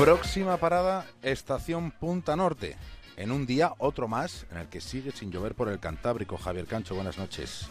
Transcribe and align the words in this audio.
Próxima 0.00 0.56
parada, 0.56 1.04
estación 1.20 1.90
Punta 1.90 2.34
Norte. 2.34 2.78
En 3.18 3.30
un 3.30 3.44
día, 3.44 3.74
otro 3.76 4.08
más, 4.08 4.46
en 4.50 4.56
el 4.56 4.66
que 4.66 4.80
sigue 4.80 5.12
sin 5.12 5.30
llover 5.30 5.54
por 5.54 5.68
el 5.68 5.78
Cantábrico. 5.78 6.38
Javier 6.38 6.64
Cancho, 6.64 6.94
buenas 6.94 7.18
noches. 7.18 7.68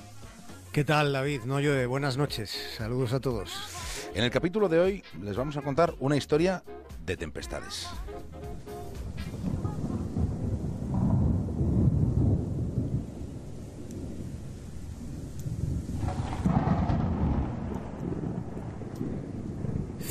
¿Qué 0.72 0.84
tal, 0.84 1.12
David? 1.12 1.42
No 1.46 1.60
llueve. 1.60 1.88
Buenas 1.88 2.18
noches. 2.18 2.76
Saludos 2.78 3.14
a 3.14 3.20
todos. 3.20 3.52
En 4.14 4.24
el 4.24 4.30
capítulo 4.30 4.70
de 4.70 4.80
hoy 4.80 5.04
les 5.24 5.36
vamos 5.36 5.58
a 5.58 5.64
contar 5.64 5.96
una 5.98 6.18
historia 6.18 6.64
de 7.04 7.18
tempestades. 7.18 7.88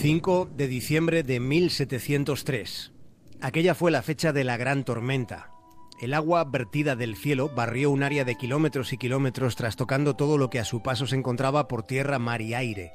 ...5 0.00 0.50
de 0.54 0.68
diciembre 0.68 1.24
de 1.24 1.40
1703. 1.40 2.92
Aquella 3.40 3.74
fue 3.74 3.90
la 3.90 4.02
fecha 4.02 4.32
de 4.32 4.44
la 4.44 4.56
gran 4.56 4.84
tormenta. 4.84 5.50
El 6.00 6.14
agua 6.14 6.44
vertida 6.44 6.94
del 6.94 7.16
cielo 7.16 7.48
barrió 7.48 7.90
un 7.90 8.04
área 8.04 8.24
de 8.24 8.36
kilómetros 8.36 8.92
y 8.92 8.96
kilómetros 8.96 9.56
trastocando 9.56 10.14
todo 10.14 10.38
lo 10.38 10.50
que 10.50 10.60
a 10.60 10.64
su 10.64 10.84
paso 10.84 11.08
se 11.08 11.16
encontraba 11.16 11.66
por 11.66 11.82
tierra, 11.82 12.20
mar 12.20 12.42
y 12.42 12.54
aire. 12.54 12.92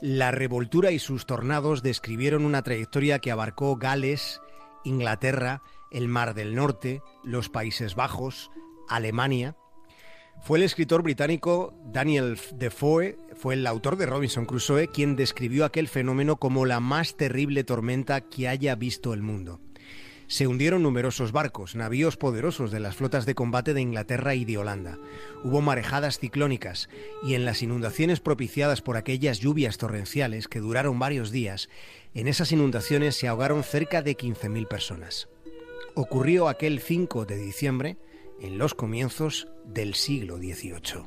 La 0.00 0.30
revoltura 0.30 0.92
y 0.92 1.00
sus 1.00 1.26
tornados 1.26 1.82
describieron 1.82 2.44
una 2.44 2.62
trayectoria 2.62 3.18
que 3.18 3.32
abarcó 3.32 3.74
Gales, 3.74 4.40
Inglaterra, 4.84 5.62
el 5.90 6.06
Mar 6.06 6.34
del 6.34 6.54
Norte, 6.54 7.02
los 7.24 7.48
Países 7.48 7.96
Bajos, 7.96 8.52
Alemania. 8.88 9.56
Fue 10.42 10.58
el 10.58 10.64
escritor 10.64 11.02
británico 11.02 11.74
Daniel 11.92 12.38
Defoe, 12.54 13.18
fue 13.36 13.54
el 13.54 13.66
autor 13.66 13.96
de 13.96 14.06
Robinson 14.06 14.46
Crusoe, 14.46 14.88
quien 14.88 15.14
describió 15.14 15.64
aquel 15.64 15.86
fenómeno 15.86 16.36
como 16.36 16.64
la 16.64 16.80
más 16.80 17.16
terrible 17.16 17.62
tormenta 17.62 18.22
que 18.22 18.48
haya 18.48 18.74
visto 18.74 19.12
el 19.12 19.22
mundo. 19.22 19.60
Se 20.28 20.46
hundieron 20.46 20.82
numerosos 20.82 21.32
barcos, 21.32 21.74
navíos 21.74 22.16
poderosos 22.16 22.70
de 22.70 22.80
las 22.80 22.96
flotas 22.96 23.26
de 23.26 23.34
combate 23.34 23.74
de 23.74 23.80
Inglaterra 23.80 24.34
y 24.34 24.44
de 24.44 24.58
Holanda. 24.58 24.98
Hubo 25.44 25.60
marejadas 25.60 26.18
ciclónicas 26.18 26.88
y 27.22 27.34
en 27.34 27.44
las 27.44 27.62
inundaciones 27.62 28.20
propiciadas 28.20 28.80
por 28.80 28.96
aquellas 28.96 29.40
lluvias 29.40 29.76
torrenciales 29.76 30.48
que 30.48 30.60
duraron 30.60 30.98
varios 30.98 31.32
días, 31.32 31.68
en 32.14 32.28
esas 32.28 32.50
inundaciones 32.50 33.14
se 33.14 33.28
ahogaron 33.28 33.62
cerca 33.62 34.02
de 34.02 34.16
15.000 34.16 34.68
personas. 34.68 35.28
Ocurrió 35.94 36.48
aquel 36.48 36.80
5 36.80 37.26
de 37.26 37.36
diciembre 37.36 37.96
en 38.40 38.58
los 38.58 38.74
comienzos 38.74 39.48
del 39.64 39.94
siglo 39.94 40.36
XVIII. 40.36 41.04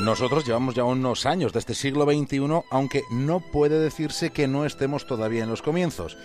Nosotros 0.00 0.46
llevamos 0.46 0.74
ya 0.74 0.84
unos 0.84 1.26
años 1.26 1.52
de 1.52 1.58
este 1.58 1.74
siglo 1.74 2.04
XXI, 2.04 2.62
aunque 2.70 3.02
no 3.10 3.40
puede 3.40 3.78
decirse 3.78 4.30
que 4.30 4.46
no 4.46 4.64
estemos 4.64 5.06
todavía 5.06 5.42
en 5.42 5.50
los 5.50 5.60
comienzos. 5.60 6.16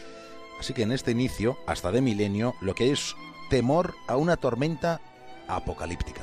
Así 0.59 0.73
que 0.73 0.83
en 0.83 0.91
este 0.91 1.11
inicio, 1.11 1.57
hasta 1.67 1.91
de 1.91 2.01
milenio, 2.01 2.53
lo 2.61 2.75
que 2.75 2.91
es 2.91 3.15
temor 3.49 3.95
a 4.07 4.15
una 4.15 4.37
tormenta 4.37 5.01
apocalíptica. 5.47 6.21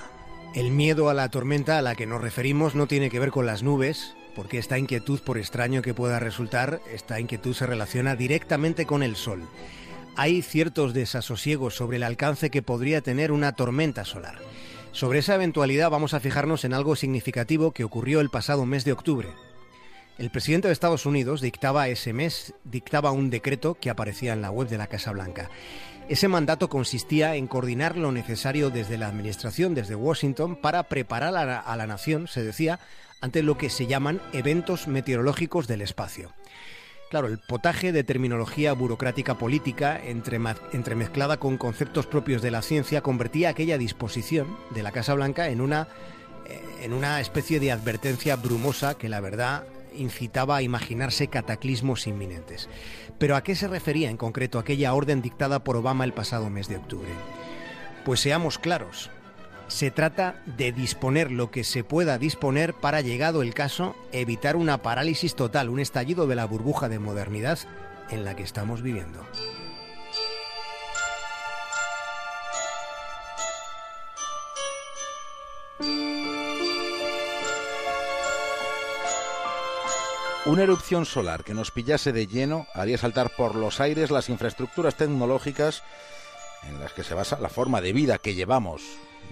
El 0.54 0.70
miedo 0.70 1.10
a 1.10 1.14
la 1.14 1.28
tormenta 1.28 1.76
a 1.76 1.82
la 1.82 1.96
que 1.96 2.06
nos 2.06 2.22
referimos 2.22 2.74
no 2.74 2.86
tiene 2.86 3.10
que 3.10 3.20
ver 3.20 3.30
con 3.30 3.46
las 3.46 3.62
nubes, 3.62 4.16
porque 4.40 4.56
esta 4.56 4.78
inquietud, 4.78 5.20
por 5.20 5.36
extraño 5.36 5.82
que 5.82 5.92
pueda 5.92 6.18
resultar, 6.18 6.80
esta 6.90 7.20
inquietud 7.20 7.52
se 7.52 7.66
relaciona 7.66 8.16
directamente 8.16 8.86
con 8.86 9.02
el 9.02 9.14
Sol. 9.14 9.46
Hay 10.16 10.40
ciertos 10.40 10.94
desasosiegos 10.94 11.74
sobre 11.74 11.98
el 11.98 12.04
alcance 12.04 12.48
que 12.48 12.62
podría 12.62 13.02
tener 13.02 13.32
una 13.32 13.52
tormenta 13.52 14.06
solar. 14.06 14.38
Sobre 14.92 15.18
esa 15.18 15.34
eventualidad 15.34 15.90
vamos 15.90 16.14
a 16.14 16.20
fijarnos 16.20 16.64
en 16.64 16.72
algo 16.72 16.96
significativo 16.96 17.72
que 17.72 17.84
ocurrió 17.84 18.20
el 18.20 18.30
pasado 18.30 18.64
mes 18.64 18.86
de 18.86 18.92
octubre. 18.92 19.28
El 20.16 20.30
presidente 20.30 20.68
de 20.68 20.72
Estados 20.72 21.04
Unidos 21.04 21.42
dictaba 21.42 21.88
ese 21.88 22.14
mes, 22.14 22.54
dictaba 22.64 23.10
un 23.10 23.28
decreto 23.28 23.76
que 23.78 23.90
aparecía 23.90 24.32
en 24.32 24.40
la 24.40 24.50
web 24.50 24.70
de 24.70 24.78
la 24.78 24.86
Casa 24.86 25.12
Blanca. 25.12 25.50
Ese 26.08 26.28
mandato 26.28 26.70
consistía 26.70 27.36
en 27.36 27.46
coordinar 27.46 27.98
lo 27.98 28.10
necesario 28.10 28.70
desde 28.70 28.96
la 28.96 29.08
Administración, 29.08 29.74
desde 29.74 29.96
Washington, 29.96 30.56
para 30.56 30.84
preparar 30.84 31.36
a 31.36 31.44
la, 31.44 31.58
a 31.58 31.76
la 31.76 31.86
nación, 31.86 32.26
se 32.26 32.42
decía, 32.42 32.80
ante 33.20 33.42
lo 33.42 33.58
que 33.58 33.70
se 33.70 33.86
llaman 33.86 34.20
eventos 34.32 34.88
meteorológicos 34.88 35.66
del 35.66 35.82
espacio. 35.82 36.32
Claro, 37.10 37.26
el 37.26 37.38
potaje 37.38 37.90
de 37.90 38.04
terminología 38.04 38.72
burocrática 38.72 39.36
política 39.36 40.00
entremezclada 40.04 41.38
con 41.38 41.58
conceptos 41.58 42.06
propios 42.06 42.40
de 42.40 42.52
la 42.52 42.62
ciencia 42.62 43.00
convertía 43.00 43.48
aquella 43.48 43.78
disposición 43.78 44.56
de 44.70 44.84
la 44.84 44.92
Casa 44.92 45.14
Blanca 45.14 45.48
en 45.48 45.60
una, 45.60 45.88
eh, 46.46 46.60
en 46.82 46.92
una 46.92 47.20
especie 47.20 47.58
de 47.58 47.72
advertencia 47.72 48.36
brumosa 48.36 48.96
que 48.96 49.08
la 49.08 49.20
verdad 49.20 49.64
incitaba 49.92 50.58
a 50.58 50.62
imaginarse 50.62 51.26
cataclismos 51.26 52.06
inminentes. 52.06 52.68
Pero 53.18 53.34
¿a 53.34 53.42
qué 53.42 53.56
se 53.56 53.66
refería 53.66 54.08
en 54.08 54.16
concreto 54.16 54.60
aquella 54.60 54.94
orden 54.94 55.20
dictada 55.20 55.64
por 55.64 55.76
Obama 55.76 56.04
el 56.04 56.12
pasado 56.12 56.48
mes 56.48 56.68
de 56.68 56.76
octubre? 56.76 57.10
Pues 58.04 58.20
seamos 58.20 58.58
claros, 58.58 59.10
se 59.70 59.92
trata 59.92 60.42
de 60.44 60.72
disponer 60.72 61.30
lo 61.30 61.50
que 61.50 61.62
se 61.62 61.84
pueda 61.84 62.18
disponer 62.18 62.74
para, 62.74 63.00
llegado 63.00 63.40
el 63.40 63.54
caso, 63.54 63.94
evitar 64.12 64.56
una 64.56 64.82
parálisis 64.82 65.36
total, 65.36 65.68
un 65.68 65.78
estallido 65.78 66.26
de 66.26 66.34
la 66.34 66.44
burbuja 66.44 66.88
de 66.88 66.98
modernidad 66.98 67.58
en 68.10 68.24
la 68.24 68.34
que 68.34 68.42
estamos 68.42 68.82
viviendo. 68.82 69.24
Una 80.46 80.64
erupción 80.64 81.06
solar 81.06 81.44
que 81.44 81.54
nos 81.54 81.70
pillase 81.70 82.12
de 82.12 82.26
lleno 82.26 82.66
haría 82.74 82.98
saltar 82.98 83.30
por 83.36 83.54
los 83.54 83.80
aires 83.80 84.10
las 84.10 84.28
infraestructuras 84.28 84.96
tecnológicas 84.96 85.84
en 86.64 86.80
las 86.80 86.92
que 86.92 87.04
se 87.04 87.14
basa 87.14 87.38
la 87.38 87.50
forma 87.50 87.80
de 87.80 87.92
vida 87.92 88.18
que 88.18 88.34
llevamos 88.34 88.82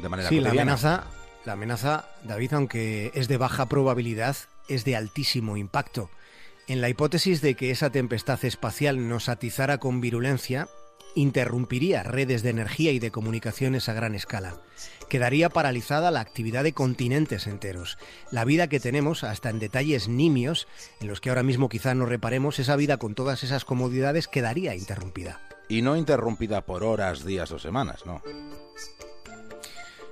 de 0.03 0.09
manera 0.09 0.29
Sí, 0.29 0.41
la 0.41 0.51
amenaza, 0.51 1.05
la 1.45 1.53
amenaza, 1.53 2.09
David, 2.25 2.55
aunque 2.55 3.11
es 3.15 3.29
de 3.29 3.37
baja 3.37 3.67
probabilidad, 3.67 4.37
es 4.69 4.85
de 4.85 4.97
altísimo 4.97 5.57
impacto. 5.57 6.11
En 6.67 6.81
la 6.81 6.91
hipótesis 6.91 7.41
de 7.41 7.55
que 7.55 7.71
esa 7.71 7.91
tempestad 7.91 8.45
espacial 8.45 9.09
nos 9.09 9.29
atizara 9.29 9.79
con 9.79 10.01
virulencia, 10.01 10.69
interrumpiría 11.15 12.03
redes 12.03 12.43
de 12.43 12.51
energía 12.51 12.93
y 12.93 12.99
de 12.99 13.11
comunicaciones 13.11 13.89
a 13.89 13.95
gran 13.95 14.15
escala. 14.15 14.61
Quedaría 15.09 15.49
paralizada 15.49 16.11
la 16.11 16.21
actividad 16.21 16.65
de 16.65 16.75
continentes 16.75 17.47
enteros. 17.47 17.99
La 18.31 18.45
vida 18.45 18.69
que 18.69 18.81
tenemos, 18.81 19.25
hasta 19.25 19.51
en 19.51 19.59
detalles 19.59 20.09
nimios, 20.09 20.69
en 21.01 21.09
los 21.09 21.21
que 21.21 21.31
ahora 21.31 21.43
mismo 21.43 21.69
quizá 21.69 21.95
no 21.95 22.05
reparemos, 22.07 22.59
esa 22.59 22.77
vida 22.77 22.99
con 22.99 23.15
todas 23.15 23.43
esas 23.43 23.65
comodidades 23.65 24.29
quedaría 24.29 24.75
interrumpida. 24.75 25.41
Y 25.69 25.83
no 25.83 25.97
interrumpida 25.97 26.67
por 26.67 26.85
horas, 26.85 27.25
días 27.25 27.51
o 27.53 27.59
semanas, 27.59 28.05
no. 28.07 28.23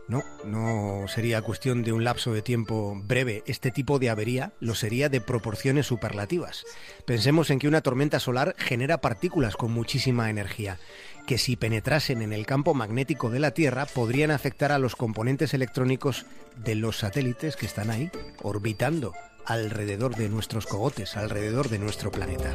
No, 0.08 0.22
no 0.44 1.08
sería 1.08 1.42
cuestión 1.42 1.82
de 1.82 1.92
un 1.92 2.04
lapso 2.04 2.32
de 2.32 2.42
tiempo 2.42 3.00
breve. 3.04 3.42
Este 3.46 3.72
tipo 3.72 3.98
de 3.98 4.08
avería 4.08 4.52
lo 4.60 4.74
sería 4.74 5.08
de 5.08 5.20
proporciones 5.20 5.86
superlativas. 5.86 6.64
Pensemos 7.04 7.50
en 7.50 7.58
que 7.58 7.66
una 7.66 7.80
tormenta 7.80 8.20
solar 8.20 8.54
genera 8.56 9.00
partículas 9.00 9.56
con 9.56 9.72
muchísima 9.72 10.30
energía, 10.30 10.78
que 11.26 11.38
si 11.38 11.56
penetrasen 11.56 12.22
en 12.22 12.32
el 12.32 12.46
campo 12.46 12.72
magnético 12.72 13.30
de 13.30 13.40
la 13.40 13.50
Tierra 13.50 13.86
podrían 13.86 14.30
afectar 14.30 14.70
a 14.70 14.78
los 14.78 14.94
componentes 14.94 15.54
electrónicos 15.54 16.24
de 16.56 16.76
los 16.76 16.98
satélites 16.98 17.56
que 17.56 17.66
están 17.66 17.90
ahí, 17.90 18.10
orbitando 18.42 19.12
alrededor 19.44 20.14
de 20.14 20.28
nuestros 20.28 20.66
cogotes, 20.66 21.16
alrededor 21.16 21.68
de 21.68 21.78
nuestro 21.80 22.12
planeta. 22.12 22.54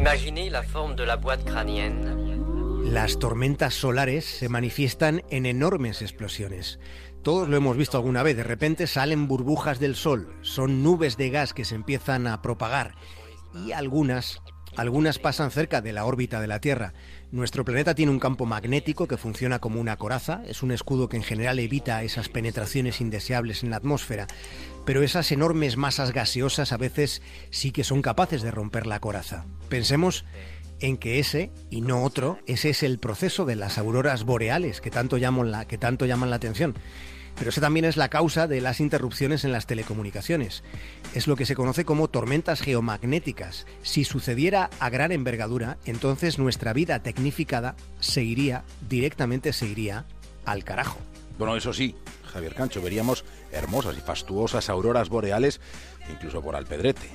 Imaginez 0.00 0.50
la 0.50 0.62
forme 0.62 0.96
de 0.96 1.04
la 1.04 1.16
boîte 1.16 1.44
crânienne. 1.44 2.16
Las 2.90 3.18
tormentas 3.18 3.74
solares 3.74 4.24
se 4.24 4.48
manifiestan 4.48 5.22
en 5.28 5.44
enormes 5.44 6.00
explosiones. 6.00 6.80
Todos 7.22 7.50
lo 7.50 7.58
hemos 7.58 7.76
visto 7.76 7.98
alguna 7.98 8.22
vez, 8.22 8.34
de 8.34 8.42
repente 8.42 8.86
salen 8.86 9.28
burbujas 9.28 9.78
del 9.78 9.94
sol, 9.94 10.34
son 10.40 10.82
nubes 10.82 11.18
de 11.18 11.28
gas 11.28 11.52
que 11.52 11.66
se 11.66 11.74
empiezan 11.74 12.26
a 12.26 12.40
propagar 12.40 12.94
y 13.52 13.72
algunas 13.72 14.40
algunas 14.76 15.18
pasan 15.18 15.50
cerca 15.50 15.80
de 15.80 15.92
la 15.92 16.04
órbita 16.04 16.40
de 16.40 16.46
la 16.46 16.60
Tierra. 16.60 16.92
Nuestro 17.32 17.64
planeta 17.64 17.94
tiene 17.94 18.12
un 18.12 18.18
campo 18.18 18.46
magnético 18.46 19.06
que 19.06 19.16
funciona 19.16 19.58
como 19.58 19.80
una 19.80 19.96
coraza, 19.96 20.42
es 20.46 20.62
un 20.62 20.72
escudo 20.72 21.08
que 21.08 21.16
en 21.16 21.22
general 21.22 21.58
evita 21.58 22.02
esas 22.02 22.28
penetraciones 22.28 23.00
indeseables 23.00 23.62
en 23.62 23.70
la 23.70 23.76
atmósfera, 23.76 24.26
pero 24.84 25.02
esas 25.02 25.30
enormes 25.32 25.76
masas 25.76 26.12
gaseosas 26.12 26.72
a 26.72 26.76
veces 26.76 27.22
sí 27.50 27.72
que 27.72 27.84
son 27.84 28.02
capaces 28.02 28.42
de 28.42 28.50
romper 28.50 28.86
la 28.86 29.00
coraza. 29.00 29.46
Pensemos 29.68 30.24
en 30.80 30.96
que 30.96 31.18
ese 31.18 31.50
y 31.70 31.82
no 31.82 32.02
otro, 32.02 32.38
ese 32.46 32.70
es 32.70 32.82
el 32.82 32.98
proceso 32.98 33.44
de 33.44 33.56
las 33.56 33.78
auroras 33.78 34.24
boreales 34.24 34.80
que 34.80 34.90
tanto 34.90 35.18
llaman 35.18 35.50
la, 35.50 35.66
que 35.66 35.78
tanto 35.78 36.06
llaman 36.06 36.30
la 36.30 36.36
atención. 36.36 36.74
Pero 37.40 37.48
esa 37.48 37.62
también 37.62 37.86
es 37.86 37.96
la 37.96 38.10
causa 38.10 38.46
de 38.46 38.60
las 38.60 38.80
interrupciones 38.80 39.46
en 39.46 39.52
las 39.52 39.64
telecomunicaciones. 39.64 40.62
Es 41.14 41.26
lo 41.26 41.36
que 41.36 41.46
se 41.46 41.54
conoce 41.54 41.86
como 41.86 42.08
tormentas 42.08 42.60
geomagnéticas. 42.60 43.66
Si 43.80 44.04
sucediera 44.04 44.68
a 44.78 44.90
gran 44.90 45.10
envergadura, 45.10 45.78
entonces 45.86 46.38
nuestra 46.38 46.74
vida 46.74 47.02
tecnificada 47.02 47.76
seguiría, 47.98 48.64
directamente 48.90 49.54
seguiría 49.54 50.04
al 50.44 50.64
carajo. 50.64 50.98
Bueno, 51.38 51.56
eso 51.56 51.72
sí, 51.72 51.96
Javier 52.30 52.54
Cancho, 52.54 52.82
veríamos 52.82 53.24
hermosas 53.52 53.96
y 53.96 54.02
fastuosas 54.02 54.68
auroras 54.68 55.08
boreales, 55.08 55.62
incluso 56.12 56.42
por 56.42 56.56
Alpedrete. 56.56 57.08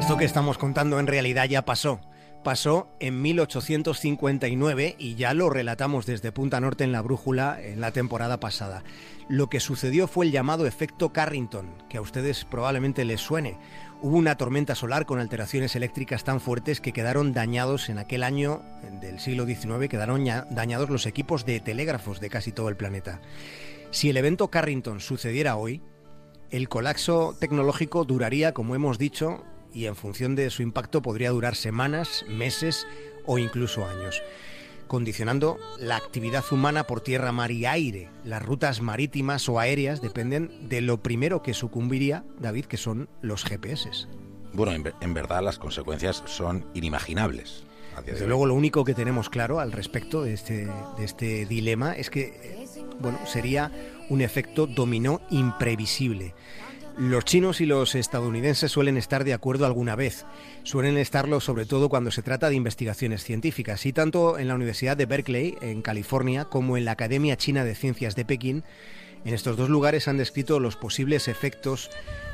Esto 0.00 0.16
que 0.16 0.24
estamos 0.24 0.56
contando 0.56 0.98
en 0.98 1.06
realidad 1.06 1.44
ya 1.44 1.66
pasó. 1.66 2.00
Pasó 2.44 2.88
en 3.00 3.20
1859 3.20 4.94
y 4.98 5.16
ya 5.16 5.34
lo 5.34 5.50
relatamos 5.50 6.06
desde 6.06 6.32
Punta 6.32 6.60
Norte 6.60 6.84
en 6.84 6.92
la 6.92 7.02
Brújula 7.02 7.60
en 7.60 7.80
la 7.80 7.90
temporada 7.90 8.38
pasada. 8.38 8.84
Lo 9.28 9.48
que 9.50 9.60
sucedió 9.60 10.06
fue 10.06 10.26
el 10.26 10.32
llamado 10.32 10.66
efecto 10.66 11.12
Carrington, 11.12 11.74
que 11.88 11.98
a 11.98 12.00
ustedes 12.00 12.44
probablemente 12.44 13.04
les 13.04 13.20
suene. 13.20 13.58
Hubo 14.00 14.16
una 14.16 14.36
tormenta 14.36 14.76
solar 14.76 15.04
con 15.04 15.18
alteraciones 15.18 15.74
eléctricas 15.74 16.22
tan 16.22 16.40
fuertes 16.40 16.80
que 16.80 16.92
quedaron 16.92 17.32
dañados 17.32 17.88
en 17.88 17.98
aquel 17.98 18.22
año 18.22 18.62
del 19.00 19.18
siglo 19.18 19.44
XIX, 19.44 19.88
quedaron 19.88 20.24
dañados 20.24 20.88
los 20.88 21.06
equipos 21.06 21.44
de 21.44 21.58
telégrafos 21.58 22.20
de 22.20 22.30
casi 22.30 22.52
todo 22.52 22.68
el 22.68 22.76
planeta. 22.76 23.20
Si 23.90 24.08
el 24.08 24.16
evento 24.16 24.48
Carrington 24.48 25.00
sucediera 25.00 25.56
hoy, 25.56 25.82
el 26.50 26.68
colapso 26.68 27.36
tecnológico 27.38 28.04
duraría, 28.04 28.54
como 28.54 28.74
hemos 28.74 28.96
dicho, 28.96 29.44
y 29.72 29.86
en 29.86 29.96
función 29.96 30.34
de 30.34 30.50
su 30.50 30.62
impacto 30.62 31.02
podría 31.02 31.30
durar 31.30 31.54
semanas, 31.54 32.24
meses 32.28 32.86
o 33.26 33.38
incluso 33.38 33.86
años, 33.86 34.22
condicionando 34.86 35.58
la 35.78 35.96
actividad 35.96 36.44
humana 36.50 36.84
por 36.84 37.00
tierra, 37.00 37.32
mar 37.32 37.50
y 37.50 37.66
aire. 37.66 38.08
Las 38.24 38.42
rutas 38.42 38.80
marítimas 38.80 39.48
o 39.48 39.58
aéreas 39.58 40.00
dependen 40.00 40.68
de 40.68 40.80
lo 40.80 41.02
primero 41.02 41.42
que 41.42 41.54
sucumbiría, 41.54 42.24
David, 42.40 42.66
que 42.66 42.76
son 42.76 43.08
los 43.20 43.44
GPS. 43.44 44.06
Bueno, 44.52 44.92
en, 45.00 45.14
verdad 45.14 45.42
las 45.42 45.58
consecuencias 45.58 46.22
son 46.26 46.66
inimaginables. 46.74 47.64
Desde 48.06 48.28
luego 48.28 48.46
lo 48.46 48.54
único 48.54 48.84
que 48.84 48.94
tenemos 48.94 49.28
claro 49.28 49.58
al 49.58 49.72
respecto 49.72 50.22
de 50.22 50.32
este, 50.32 50.66
de 50.66 51.04
este 51.04 51.46
dilema 51.46 51.94
es 51.94 52.10
que 52.10 52.66
bueno, 53.00 53.18
sería 53.26 53.70
un 54.08 54.20
efecto 54.20 54.66
dominó 54.66 55.20
imprevisible. 55.30 56.34
Los 56.98 57.24
chinos 57.24 57.60
y 57.60 57.66
los 57.66 57.94
estadounidenses 57.94 58.72
suelen 58.72 58.96
estar 58.96 59.22
de 59.22 59.32
acuerdo 59.32 59.66
alguna 59.66 59.94
vez. 59.94 60.26
Suelen 60.64 60.98
estarlo 60.98 61.38
sobre 61.38 61.64
todo 61.64 61.88
cuando 61.88 62.10
se 62.10 62.22
trata 62.24 62.48
de 62.48 62.56
investigaciones 62.56 63.22
científicas. 63.22 63.86
Y 63.86 63.92
tanto 63.92 64.36
en 64.36 64.48
la 64.48 64.56
Universidad 64.56 64.96
de 64.96 65.06
Berkeley, 65.06 65.56
en 65.60 65.80
California, 65.80 66.46
como 66.46 66.76
en 66.76 66.84
la 66.84 66.90
Academia 66.90 67.36
China 67.36 67.64
de 67.64 67.76
Ciencias 67.76 68.16
de 68.16 68.24
Pekín, 68.24 68.64
en 69.24 69.32
estos 69.32 69.56
dos 69.56 69.68
lugares 69.68 70.08
han 70.08 70.18
descrito 70.18 70.58
los 70.58 70.74
posibles 70.74 71.28
efectos 71.28 71.88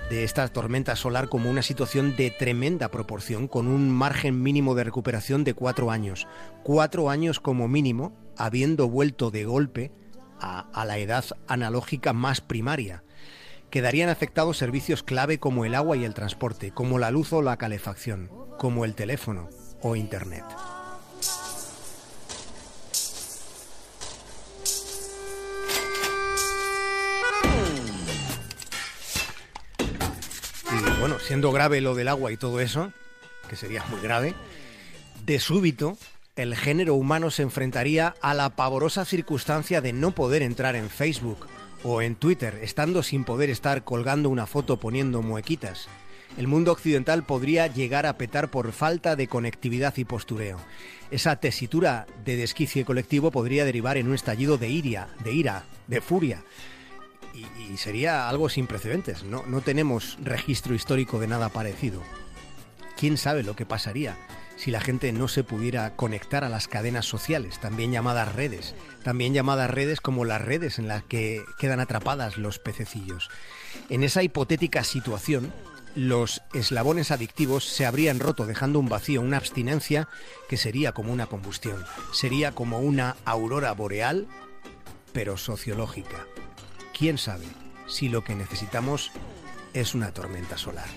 de 0.09 0.25
esta 0.25 0.49
tormenta 0.49 0.97
solar 0.97 1.29
como 1.29 1.51
una 1.51 1.61
situación 1.61 2.17
de 2.17 2.31
tremenda 2.31 2.91
proporción, 2.91 3.49
con 3.49 3.69
un 3.69 3.91
margen 3.91 4.43
mínimo 4.43 4.75
de 4.75 4.85
recuperación 4.85 5.45
de 5.45 5.53
cuatro 5.53 5.91
años. 5.91 6.27
Cuatro 6.63 7.11
años 7.11 7.39
como 7.39 7.69
mínimo, 7.69 8.17
habiendo 8.39 8.89
vuelto 8.89 9.31
de 9.31 9.45
golpe 9.45 9.93
a, 10.41 10.71
a 10.73 10.87
la 10.87 10.97
edad 10.97 11.27
analógica 11.49 12.15
más 12.15 12.41
primaria 12.41 13.04
quedarían 13.75 14.09
afectados 14.09 14.57
servicios 14.57 15.03
clave 15.03 15.39
como 15.41 15.65
el 15.65 15.75
agua 15.75 15.97
y 15.97 16.05
el 16.05 16.15
transporte, 16.15 16.71
como 16.71 17.01
la 17.01 17.11
luz 17.11 17.33
o 17.33 17.43
la 17.43 17.57
calefacción, 17.57 18.31
como 18.57 18.85
el 18.85 18.95
teléfono 18.95 19.51
o 19.83 19.97
Internet. 19.97 20.45
Y 30.71 31.01
bueno, 31.01 31.19
siendo 31.19 31.51
grave 31.51 31.81
lo 31.81 31.97
del 31.97 32.07
agua 32.07 32.31
y 32.31 32.37
todo 32.37 32.61
eso, 32.61 32.93
que 33.49 33.57
sería 33.57 33.85
muy 33.87 34.01
grave, 34.01 34.37
de 35.27 35.41
súbito 35.41 35.99
el 36.37 36.55
género 36.55 36.95
humano 36.95 37.33
se 37.33 37.43
enfrentaría 37.43 38.15
a 38.21 38.35
la 38.35 38.51
pavorosa 38.51 39.05
circunstancia 39.05 39.81
de 39.81 39.93
no 39.93 40.13
poder 40.13 40.43
entrar 40.43 40.77
en 40.77 40.89
Facebook 40.89 41.49
o 41.85 42.03
en 42.03 42.17
Twitter, 42.17 42.59
estando 42.63 43.03
sin 43.03 43.25
poder 43.25 43.51
estar 43.51 43.85
colgando 43.85 44.31
una 44.31 44.47
foto 44.47 44.81
poniendo 44.81 45.23
muequitas. 45.23 45.87
El 46.37 46.49
mundo 46.49 46.73
occidental 46.73 47.23
podría 47.25 47.69
llegar 47.69 48.07
a 48.07 48.19
petar 48.19 48.51
por 48.51 48.73
falta 48.73 49.15
de 49.15 49.29
conectividad 49.29 49.97
y 49.97 50.05
postureo. 50.05 50.59
Esa 51.13 51.37
tesitura 51.37 52.07
de 52.25 52.37
desquicie 52.37 52.85
colectivo 52.85 53.31
podría 53.31 53.65
derivar 53.65 53.99
en 53.99 54.09
un 54.09 54.15
estallido 54.15 54.59
de 54.59 54.69
iria, 54.69 55.09
de 55.23 55.33
ira, 55.33 55.65
de 55.87 56.01
furia. 56.01 56.43
Y, 57.35 57.77
sería 57.77 58.29
algo 58.29 58.49
sin 58.49 58.67
precedentes. 58.67 59.23
No, 59.23 59.45
no 59.47 59.61
tenemos 59.61 60.19
registro 60.23 60.75
histórico 60.75 61.19
de 61.19 61.27
nada 61.27 61.49
parecido. 61.51 62.03
¿Quién 62.97 63.17
sabe 63.17 63.43
lo 63.43 63.55
que 63.55 63.67
pasaría 63.67 64.17
si 64.57 64.71
la 64.71 64.81
gente 64.81 65.13
no 65.13 65.29
se 65.29 65.45
pudiera 65.45 65.97
conectar 65.97 66.45
a 66.45 66.49
las 66.49 66.69
cadenas 66.69 67.07
sociales, 67.07 67.59
también 67.61 67.93
llamadas 67.93 68.35
redes, 68.35 68.75
también 69.03 69.35
llamadas 69.35 69.71
redes 69.71 70.01
como 70.01 70.25
las 70.25 70.43
redes 70.43 70.79
en 70.79 70.89
las 70.89 71.03
que 71.05 71.43
quedan 71.59 71.81
atrapadas 71.81 72.37
los 72.39 72.59
pececillos. 72.59 73.31
En 73.89 74.05
esa 74.05 74.23
hipotética 74.23 74.85
situación, 74.85 75.53
los 75.95 76.43
eslabones 76.53 77.11
adictivos 77.11 77.65
se 77.65 77.87
habrían 77.87 78.19
roto 78.19 78.47
dejando 78.47 78.79
un 78.79 78.89
vacío, 78.89 79.21
una 79.21 79.37
abstinencia 79.37 80.09
que 80.49 80.57
sería 80.57 80.93
como 80.93 81.13
una 81.13 81.27
combustión, 81.27 81.85
sería 82.13 82.53
como 82.53 82.81
una 82.81 83.17
aurora 83.25 83.73
boreal, 83.73 84.27
pero 85.13 85.37
sociológica. 85.37 86.27
¿Quién 86.97 87.19
sabe 87.19 87.47
si 87.87 88.09
lo 88.09 88.25
que 88.25 88.35
necesitamos 88.35 89.13
es 89.73 89.95
una 89.95 90.13
tormenta 90.13 90.59
solar? 90.59 90.89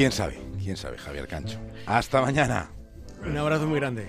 ¿Quién 0.00 0.12
sabe? 0.12 0.40
¿Quién 0.64 0.78
sabe, 0.78 0.96
Javier 0.96 1.28
Cancho? 1.28 1.58
Hasta 1.84 2.22
mañana. 2.22 2.70
Un 3.22 3.36
abrazo 3.36 3.66
muy 3.66 3.78
grande. 3.78 4.08